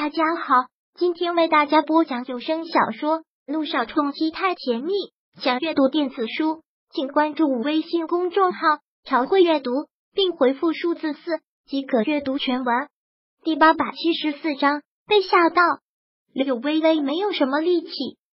[0.00, 0.54] 大家好，
[0.94, 4.92] 今天为大家播讲有声小说《路上冲击太甜蜜》。
[5.42, 8.60] 想阅读电子书，请关注微信公众号
[9.02, 9.72] “朝会阅读”，
[10.14, 12.88] 并回复数字四即可阅读全文。
[13.42, 15.60] 第八百七十四章被吓到，
[16.32, 17.90] 柳微微没有什么力气，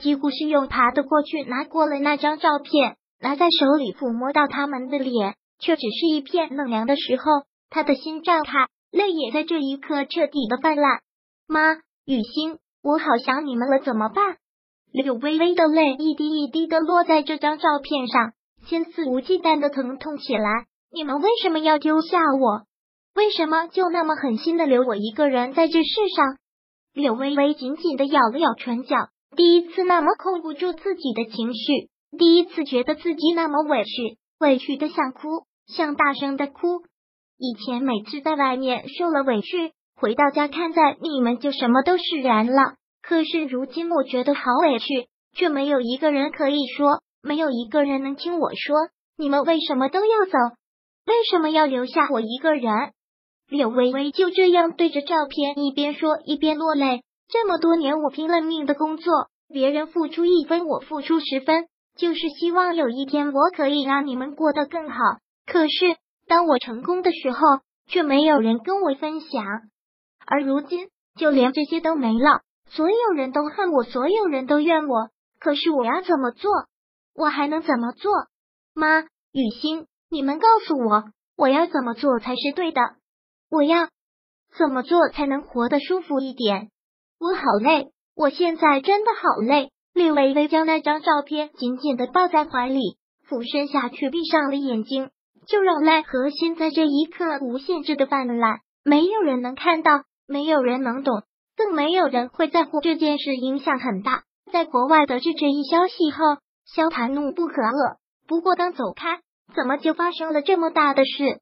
[0.00, 10.98] 几乎是用爬的过去拿过了那张照片，拿在手里抚摸到他们的脸，却只是一片冷凉的时候，他的心脏开，泪也在这一刻彻底的泛滥。
[11.46, 11.74] 妈，
[12.06, 14.38] 雨欣，我好想你们了，怎么办？
[14.90, 18.32] 柳微微的泪一滴一滴的落在这张照片上，
[18.66, 20.66] 心肆无忌惮的疼痛起来。
[20.90, 22.62] 你们为什么要丢下我？
[23.14, 26.38] 为什么就那么狠心的留我一个人在这世上？
[26.94, 28.96] 柳微微紧紧的咬了咬唇角，
[29.36, 36.84] 第一次那么控不住自己的情绪，第一次觉得自己那么委屈，委屈的想哭，想大声的哭。
[37.36, 39.72] 以前每次在外面受了委屈。
[40.04, 42.74] 回到家，看在你们就什么都释然了。
[43.00, 48.76] 可是如今我觉得好委屈，却没有一个人可以说，没有一个人能听我说。
[49.16, 50.32] 你们为什么都要走？
[51.06, 52.92] 为什么要留下我一个人？
[53.48, 57.00] 柳微微就这样对着照片一边说一边落泪。
[57.30, 59.10] 这么多年，我拼了命的工作，
[59.48, 61.64] 别人付出一分，我付出十分，
[61.96, 64.96] 就是希望有一天我可以让你们过得更好。
[65.46, 65.96] 可是
[66.28, 67.38] 当我成功的时候，
[67.88, 69.42] 却没有人跟我分享。
[70.26, 75.10] 而如今，就连这些都没了，所有人都恨我，所有人都怨我。
[75.38, 76.50] 可是我要怎么做？
[77.14, 78.12] 我还能怎么做？
[78.74, 81.04] 妈，雨欣，你们告诉我，
[81.36, 82.80] 我要怎么做才是对的？
[83.50, 83.88] 我要
[84.56, 86.70] 怎么做才能活得舒服一点？
[87.20, 89.70] 我好累，我现在真的好累。
[89.92, 92.98] 李微微将那张照片紧紧的抱在怀里，
[93.28, 95.10] 俯身下去，闭上了眼睛，
[95.46, 100.02] 就让泪和心在这一刻无限制的泛滥，没有人能看到。
[100.26, 101.22] 没有人能懂，
[101.56, 104.22] 更没有人会在乎这件事，影响很大。
[104.52, 106.18] 在国外得知这一消息后，
[106.64, 107.96] 萧谭怒不可遏。
[108.26, 109.20] 不过刚走开，
[109.54, 111.40] 怎么就发生了这么大的事？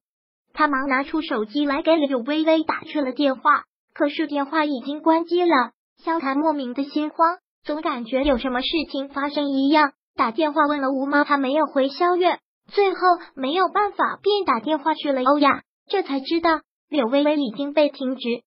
[0.54, 3.64] 他忙拿出手机来给柳微微打去了电话，
[3.94, 5.72] 可是电话已经关机了。
[6.04, 9.92] 萧谭莫名的心慌，总感觉有什么事情发生一样。
[10.16, 12.98] 打电话问了吴妈，她没有回萧月，最后
[13.34, 18.42] 没有办法，便打电话去了欧亚，这才知道柳微微已经被停职。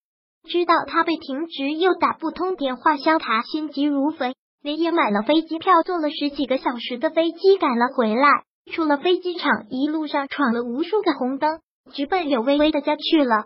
[0.45, 8.44] 知道他被停职，又打不通电话，萧塔心急如焚，连夜买了飞机票，坐了十几个小时的飞机赶了回来。
[8.72, 11.59] 出了飞机场，一路上闯了无数个红灯，
[11.94, 13.45] 直奔柳微微的家去了。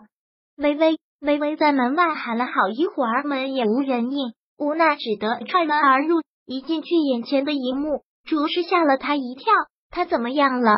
[0.56, 6.22] 微微微微在门外喊了好一会儿，门也无人应，无奈只得踹门而入。
[6.46, 9.52] 一进去，眼前的一幕着实吓了他一跳。
[9.90, 10.72] 他怎么样了？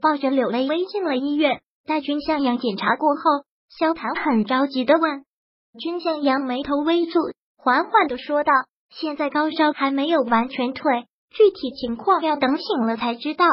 [0.00, 3.22] 抱着柳微微进了医院，带君向阳检查过后，
[3.68, 5.24] 萧唐很着急的问。
[5.76, 8.52] 君向阳眉头微蹙，缓缓的说道
[8.94, 13.44] ：“现在高烧还没有完全退，具体情况要等醒了才知道。”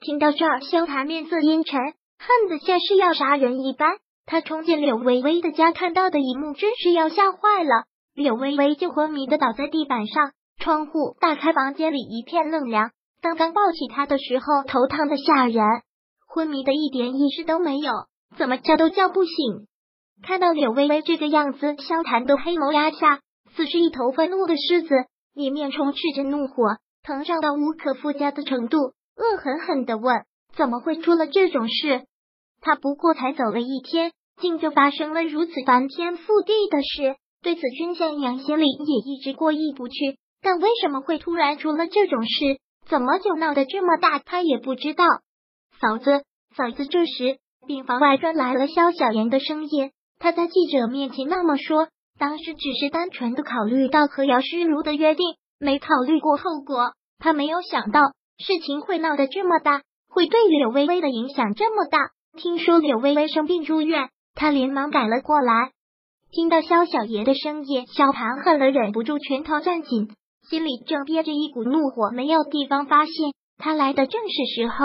[0.00, 3.98] 听到这儿，萧檀面色阴沉，恨得像是要杀人一般。
[4.24, 7.84] 他冲进柳微微的家，看到的一幕真是要吓坏了。
[8.14, 12.90] 柳微微就昏迷的倒在地板上，窗户大开，房间里一片冷凉。
[13.20, 15.62] 刚刚抱起他的时候，头烫的吓人，
[16.26, 17.92] 昏迷的一点意识都没有，
[18.38, 19.66] 怎么叫都叫不醒。
[20.22, 23.20] 看到柳微微这个样子，萧谭的黑眸压下，
[23.56, 24.94] 似是一头愤怒的狮子，
[25.34, 32.04] 里面充斥着怒火，膨胀到无可复加的程度，恶狠狠的问：怎么会出了这种事？
[32.60, 37.16] 他不过才走了一天，竟就发生了如此翻天覆地的事。
[37.42, 42.58] 对此，君向阳心里也一直过意不去，但为什么会突然出了这种事？
[42.86, 44.18] 怎么就闹得这么大？
[44.18, 45.04] 他也不知道。
[45.80, 49.92] 嫂子，嫂子，这时病房外传来了萧小言的声音。
[50.20, 51.88] 他在记者面前那么说，
[52.18, 55.26] 当时只是单纯的考虑到和姚诗如的约定，
[55.58, 56.92] 没考虑过后果。
[57.18, 58.02] 他没有想到
[58.38, 61.98] 事情会闹得这么大，会对柳微微的影响这么大。
[62.36, 65.72] 听说柳微微生病住院，他连忙赶了过来。
[66.30, 70.14] 听到萧小爷的声音，小盘恨了，忍不住拳头攥紧，
[70.48, 73.12] 心里正憋着一股怒火，没有地方发泄。
[73.56, 74.84] 他来的正是时候。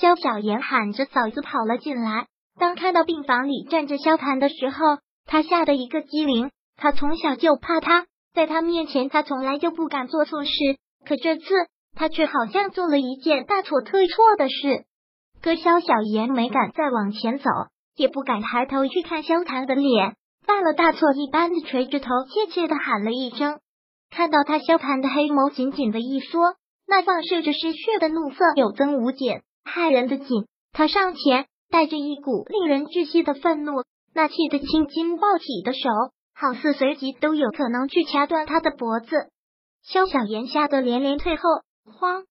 [0.00, 2.28] 萧小爷喊着嫂子跑了进来。
[2.58, 6.50] 当看到病房里站着萧谭的时候，他吓得一个机灵。
[6.76, 10.50] 他从小就怕他，在他面前，他从来就不敢做错事。
[11.06, 11.44] 可这次，
[11.94, 14.84] 他却好像做了一件大错特错的事。
[15.40, 17.44] 可萧小言没敢再往前走，
[17.96, 20.16] 也不敢抬头去看萧谭的脸，
[20.46, 23.60] 犯了大错一般的垂着头，怯怯的喊了一声。
[24.10, 30.46] 看到他，萧谭的黑眸紧紧的一缩，那放射着失血的怒色有增无减，骇人的紧。
[30.72, 31.46] 他上前。
[31.74, 33.82] 带着一股令人窒息的愤怒，
[34.14, 35.88] 那气得青筋暴起的手
[36.32, 39.08] 好似随即都有可能去掐断他的脖子。
[39.82, 41.42] 萧小言吓得连连退后，
[41.98, 42.22] 慌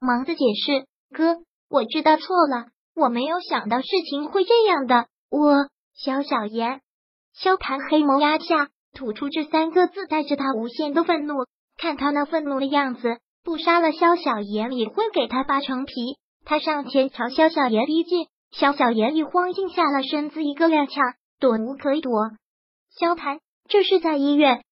[0.00, 1.36] 忙的解释：“哥，
[1.70, 2.66] 我知道错了，
[2.96, 5.06] 我没有想到事情会这样的。
[5.30, 6.80] 我萧小言。”
[7.32, 11.34] 萧谭黑眸压下，吐出这三个字，带着他无限的愤怒。
[11.76, 15.92] 看他那愤怒的样子，不杀了萧小言也会给他扒成皮。
[16.44, 22.30] 他上前朝萧小言逼近，萧小妍一慌，硬下了身子，一个踉跄，躲无可躲。
[22.98, 23.38] 萧谭，
[23.68, 24.62] 这是在医院。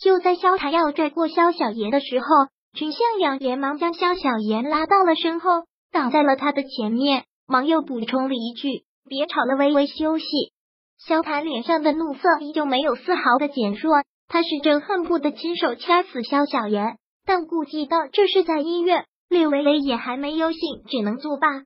[0.00, 2.26] 就在萧谭要拽过萧小妍的时候，
[2.72, 5.50] 君向阳连忙将萧小妍拉到了身后，
[5.92, 10.26] 挡在了他的前面，忙又补充了一句：“别吵了，微微休息。”
[10.98, 16.96] 萧谭脸上的怒色依旧没有丝毫的减弱，他是真恨不得亲手掐死萧小妍，
[17.26, 21.64] 但顾及到这是在医院，略微微也还没有醒，只能作罢。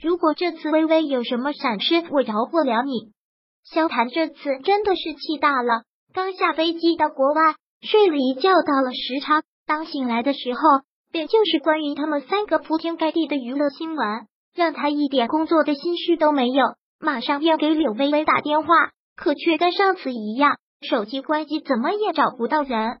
[0.00, 3.12] 如果这次微微有什么闪失，我饶不了你。
[3.64, 5.82] 萧谭这次真的是气大了，
[6.12, 10.60] 刚下飞机到国外，睡了一觉到了时差，当醒来的时候，
[11.10, 16.64] 便就是关于他们三个铺天盖地的娱乐新闻，让他一点工作的心绪都没有。
[17.00, 18.68] 马上要给柳微微打电话，
[19.16, 20.58] 可却跟上次一样，
[20.88, 22.98] 手机关机，怎么也找不到人。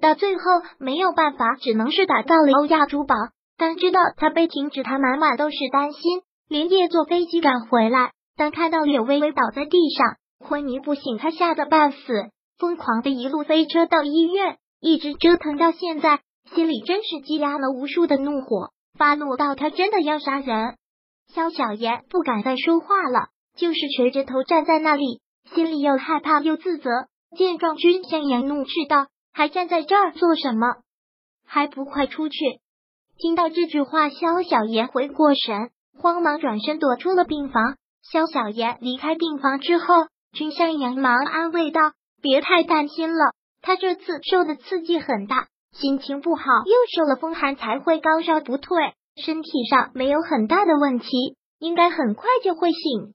[0.00, 0.42] 到最后
[0.78, 3.14] 没有办法，只能是打到了欧亚珠宝。
[3.58, 8.12] 当知道他被停止，他满满都是担心，连夜坐飞机赶回来。
[8.36, 11.98] 当看到柳微微倒在地上昏迷不醒，他吓得半死，
[12.58, 16.20] 疯狂的一路飞车到医院，一直折腾到现在，
[16.54, 20.76] 心里真是积压了无数的怒火，发怒到他真的要杀人。
[21.32, 23.28] 肖小妍不敢再说话了。
[23.58, 25.22] 就是垂着头站在那里，
[25.54, 26.90] 心里又害怕又自责。
[27.38, 30.74] 见状，君向阳怒斥道：“还站在这儿做什么？
[31.46, 32.36] 还不快出去！”
[33.16, 37.76] 听到这句话，肖小妍回过神，慌忙转身躲出了病房。
[38.02, 43.32] 肖小妍离开病房之后，君向阳忙安慰道：“别太担心了，
[43.62, 48.76] 他这次受的刺激很大，心情不好，又受了风寒，才会高烧不退。
[49.16, 53.14] 身体上没有很大的问题，应该很快就会醒。”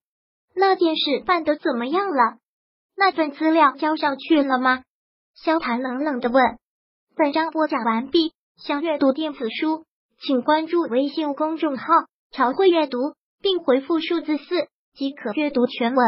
[0.53, 2.37] 那件事办得怎么样了？
[2.97, 4.83] 那份资料交上去了吗？
[5.35, 6.43] 萧谭冷冷的问。
[7.15, 9.85] 本章播讲完毕，想阅读电子书，
[10.19, 11.85] 请关注微信公众号
[12.31, 12.97] “朝会阅读”，
[13.41, 16.05] 并回复数字四即可阅读全文。